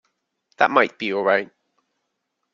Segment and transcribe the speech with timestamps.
[0.57, 1.51] That might be all right.